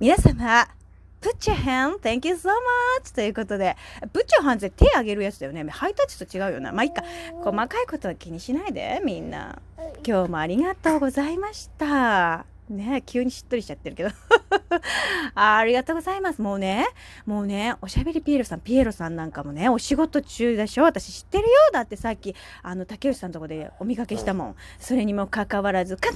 [0.00, 0.68] 皆様、
[1.20, 2.48] put your hand, thank you so
[3.00, 3.14] much!
[3.14, 3.76] ということで、
[4.12, 5.64] put your hand って手あげるやつだよね。
[5.70, 6.72] ハイタッチと違うよな。
[6.72, 7.02] まあいいか。
[7.42, 9.58] 細かいことは気にしないで、みんな。
[10.06, 12.44] 今日もありがとうございました。
[12.68, 14.08] ね急にしっとりしちゃってるけど
[15.34, 15.56] あ。
[15.58, 16.42] ありがとうございます。
[16.42, 16.86] もうね、
[17.24, 20.82] もうね、おしゃべりピエロさん、ピエロさんなんかもね、お仕事中でしょ？
[20.84, 24.56] 私知ってるよだってさっき、あの、竹内さんのとこでお見かけしたもん。
[24.80, 26.14] それにもかかわらず、かかわ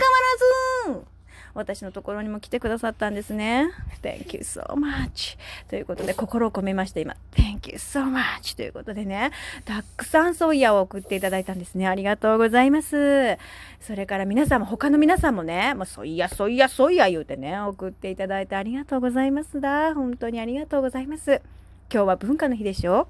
[0.94, 1.17] らず
[1.54, 3.70] 私のところにも来てくださったんですね。
[4.02, 5.38] Thank you so much.
[5.68, 7.14] ということで、心を込めました、今。
[7.32, 8.56] Thank you so much.
[8.56, 9.30] ということでね、
[9.64, 11.86] たくさんソイヤを送っていただいたんですね。
[11.88, 13.36] ありがとうございます。
[13.80, 19.94] それから皆さんも、他の皆さんもね、もうソイヤ、ソイヤ、ソイヤ言うてね、送っていただいてありがとうございますだ。
[19.94, 21.42] 本当にありがとうございます。
[21.92, 23.08] 今日は文化の日でしょ？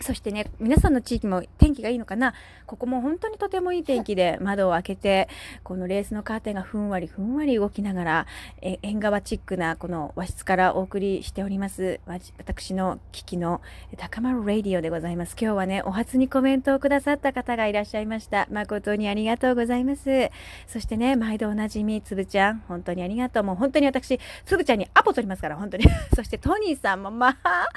[0.00, 2.34] そしてね、皆さんの地域も天気がいいのかな？
[2.66, 5.28] ここも本当にとてもいい天気で窓を開けて、
[5.62, 8.26] このレースのカーテンがふんわりふんわり動きながら、
[8.60, 12.00] え縁側チックなこの和室からお送りしております。
[12.38, 13.60] 私の機器の
[13.96, 15.36] 高丸ラディオでございます。
[15.40, 18.48] 今日はね、お初にコメントをくださった方がいらっしゃいました。
[18.50, 20.30] 誠にありがとうございます。
[20.66, 23.44] そしてね、毎度おなじみ、つぶちゃん、本当にありがとう。
[23.44, 25.84] もう本当に私、つぶちゃんにアポ取りますから、本当に。
[26.14, 27.68] そしてトニーさんも、まあ、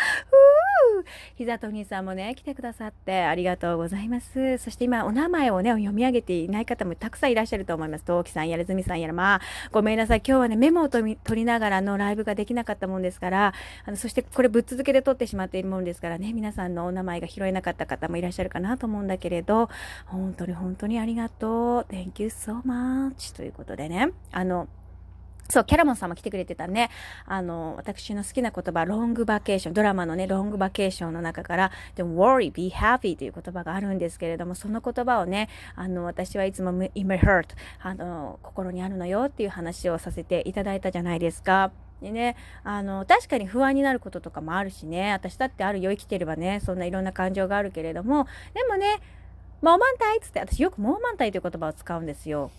[0.95, 4.57] ふぅ、膝トニーさんもね、来てくださってありがとうございます。
[4.59, 8.05] そして今、お名前をね、読み上げていない方もたくさんいらっしゃると思います。
[8.05, 9.41] 陶器さんやらずみさんやら、まあ、
[9.73, 10.21] ごめんなさい。
[10.25, 13.53] 今日はね、メモを取りながらのライブができなかったもんですから、
[13.85, 19.69] あの、そしてこれぶっ続けで撮ってしまっているもんですからね、皆さんのお名前が拾えなかった方もいらっしゃるかなと思うんだけれど、
[20.05, 21.93] 本当に本当にありがとう。
[21.93, 23.35] Thank you so much.
[23.35, 24.69] ということでね、あの、
[25.49, 26.89] そう、キャラモンさんも来てくれてたね。
[27.25, 37.47] あの、私の好きな言葉、ロングバケーション、ドラマのね、ロングバケーションの中から、Don't worry, be happy という言葉があるんですけれども、その言葉をね、あの、私はいつも in my heart、
[37.81, 41.71] あの、心にあるのよっていう話をさせていただいたじゃないですか。
[42.01, 48.99] でね、あの、確かに不安になることとかもあるしね、私だってあるよ、生きてればね、そんないろんな感情があるけれども、でもね、
[49.61, 52.51] モーマンタイつって、私よくモーマンタイという言葉を使うんですよ。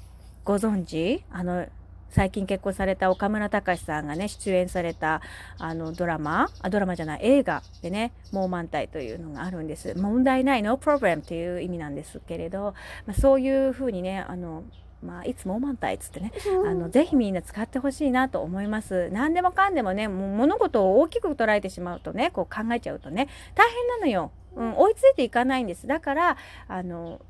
[0.44, 1.22] ご存知？
[1.31, 1.66] あの、
[2.10, 5.20] 最近結婚された岡村隆史さんがね出演された
[5.58, 12.74] あのドラマあドラマじゃない映画でね「もう満体」というのがあるんです問題ない No problem という意味なんですけれど、
[13.06, 14.64] まあ、そういうふうにねあの
[15.02, 16.32] まあ、いつも満タイっつってね、
[16.66, 19.10] あの、ぜひみんな使ってほしいなと思います。
[19.12, 24.32] 何でもかんでもね、もう物事を大きく捉えてしまうとね、こう考えちゃうとね、大変なのよ。
[24.56, 25.86] うん、追いついていかないんです。
[25.86, 26.36] だから、
[26.66, 27.20] あの、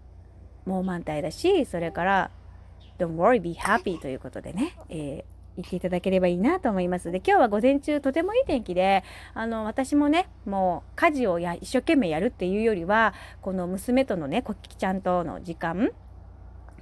[0.64, 2.30] もう満タイだし、それから、
[2.98, 5.25] Don't worry, be happy ということでね、えー、
[5.56, 7.10] 言っていただければいいなと思います。
[7.10, 9.04] で、今日は午前中とてもいい天気で、
[9.34, 15.91] あの、私もね、もう家事をや一生懸命やるっていうよりは、この娘とのね、こきちゃんとの時間、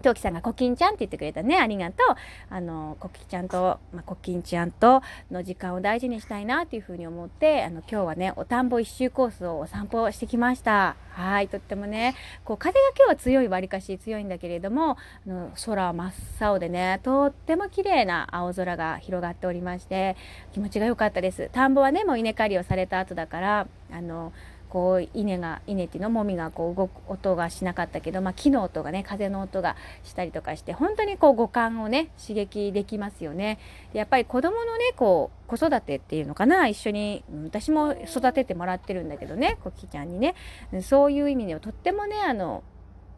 [0.07, 1.59] トキさんがコキンちゃんって言ってくれたね。
[1.59, 2.17] ありがとう。
[2.49, 5.03] あの、コキちゃんと、まあ、コキンちゃんと
[5.33, 10.95] の時間を大事にしたいなっていうふうに思って、あの、今日はね、お田んぼ一周コースをお散歩してきました。
[11.11, 11.49] はい。
[11.49, 14.97] とってもね、こう、風が今日は強い、わりかし強いんだけれども、あ
[15.27, 20.17] の空は真っ青でね、とっても綺麗な青空が広がっておりまして、
[20.53, 21.51] 気持ちが良かったです。
[21.53, 24.33] 田んぼはね、もう稲刈りをされた後だから、あの、
[24.69, 33.59] こう稲が稲っていうのもみがこう動く音がしなかったけど、まあ、木の音がね風の音がしたりとかして本当にこう五感をね刺激できますよね。
[33.93, 40.35] やっぱり子供のねこう子育てっていうのかな一緒に私も育ててもらってるんだけどねコキちゃんにね
[40.83, 42.63] そういう意味ではとってもねあの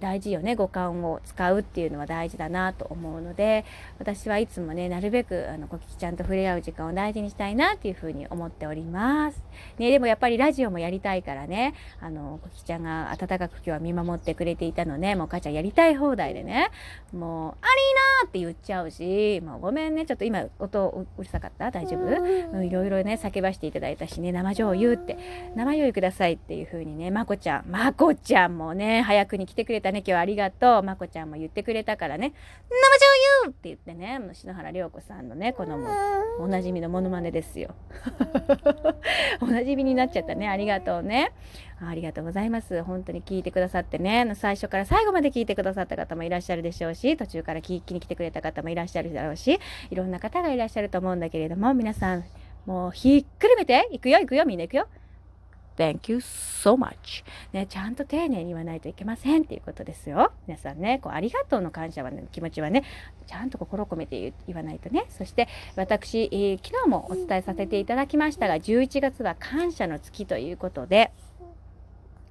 [0.00, 3.64] 大事よね五感を使うっていうのは大事だなと思うので
[3.98, 9.42] 私はいつもねなるべくあのコキちゃんと触れ合う時間を大事にしたいなっていうふうに思っております。
[9.78, 16.70] ね、でもやっぱりラジオもやりたいからねあのコキちゃんが温かく今日は見守ってくれていたのでもう母ちゃんやりたい放題でね
[17.12, 21.70] もう「アリーナ!」って言っちゃうしもうごめんねちょっと今音うるさかった？
[21.70, 22.62] 大丈夫？
[22.62, 25.18] いろいろね叫ばしていただいたしね生醤油って
[25.56, 30.82] 生醤油くださいっていうふうにねまこちゃんまこちゃんもね早くに来てくれたたね、今日はありがとう。
[30.82, 32.32] まこちゃんも言ってくれたからね、
[32.68, 33.12] 生醤
[33.44, 35.88] 油って言ってね、篠原涼子さんのね、このも
[36.38, 37.74] おなじみのモノマネですよ。
[39.40, 40.48] おなじみになっちゃったね。
[40.48, 41.32] ありがとうね。
[41.80, 42.82] ありがとうございます。
[42.82, 49.58] 本当に聞いてくださってね、最初から最後まで聞いてくださった方もいらっしゃるでしょうし、途中から聞きに来てくれた方もいらっしゃるだろうし、
[49.90, 52.24] いろんな方がいらっしゃると思うんだけれども、皆さん、
[52.66, 54.88] もうひっくるめて、いくよ、いくよ、みんな行くよ。
[55.78, 57.24] Thank you so much.
[57.52, 60.32] ね、ちゃんと丁寧に言わないといけませんっていうことですよ。
[60.48, 62.82] 皆さんね、こうありがとうの感謝は、ね、気持ちはね、
[63.28, 65.06] ちゃんと心を込めて言わないとね。
[65.08, 65.46] そして
[65.76, 71.12] 私、えー、昨日もお伝えさせていただきましたが、11月は感謝の月ということで、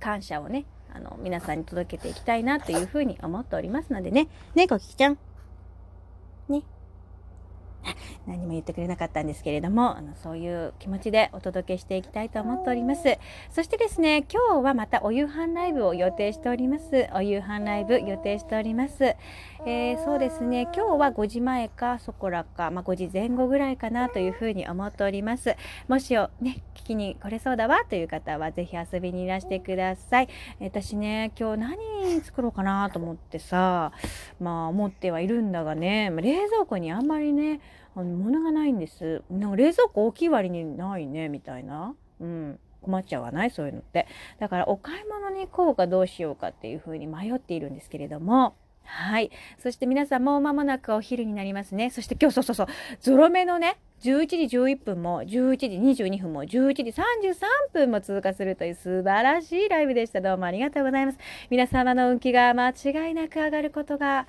[0.02, 4.28] 感謝をね、あの、皆さんに届けていきたいなというふうに思っておりますのでね。
[4.56, 5.18] ね、こきちゃん。
[6.50, 6.64] ね。
[8.28, 13.18] 何も言ってくれなかったんですけれどもあのそういう気持ちでお届けしていきたいと思っております。
[13.50, 17.08] そしてですね今日はまたお夕飯ライブを予定しております。
[17.14, 19.16] お夕飯ライブ予定しております、
[19.66, 25.56] えー、そうですね今日は5時前かそこらか、まあ、5時前後ぐらいかなというふうに思っております。
[25.88, 30.30] もしをね聞きに来れそうだわという方はぜひ遊びにいらしてください。
[30.60, 33.92] 私ね今日何作ろうかなと思ってさ
[34.40, 37.62] まあ思ってはいるんだがね冷蔵庫にあんまりね
[38.00, 43.52] あの物がないんですなんか冷蔵庫大きい割にないねみたいなうん困っちゃわない？
[43.52, 44.08] そういうのって
[44.40, 48.56] だからお買い物に行こうかどうしようかっていうふうに迷っているんですけれども
[48.90, 49.32] はい。
[49.58, 51.90] そして皆さんもう間もなくお昼になりますね。
[51.90, 52.68] そして今日そうそうそう、
[53.02, 57.04] ゾロ目のね、11時11分も11時22分も11時33
[57.74, 60.22] 分も通過するという素晴らしいライブでした。
[60.22, 61.18] どうもありがとうございます。
[61.50, 64.26] 皆様の運気が間違いなく上がることが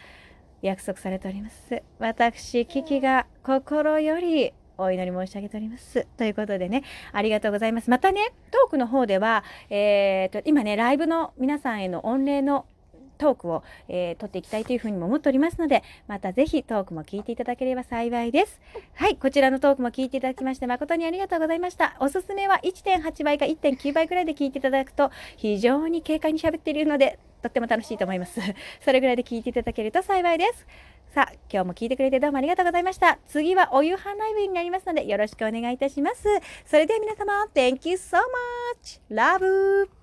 [0.63, 1.83] 約束されております。
[1.99, 6.07] 私、キキが心よりお祈り申し上げております。
[6.17, 7.91] ということでね、ありがとうございます。
[7.91, 12.65] またね、トークの方では、えーと、今ね、ライブの皆さんへの御礼の
[13.19, 18.61] トークを、えー、撮っていきたいというふうにも思っておりますので、またぜひトークも聞いていただければ幸いです。
[18.95, 21.97] はい、こちらのトークも聞いていただきまして誠にありがとうございました。
[22.01, 28.41] おすすめは1.8倍か1.9倍くらいで聞いていただくと非常に軽快に喋っているので、とっても楽しいと思います。
[28.81, 30.67] それぐらいで聞いていただけると幸いです。
[31.15, 33.19] さあ、今日も聞いてくれてどうもありがとうございました。
[33.27, 36.25] 次はお夕飯ライブになりますのでよろしくお願いいたします。
[36.67, 38.19] それでは皆様、Thank you so
[38.83, 39.01] much!
[39.11, 39.98] Love!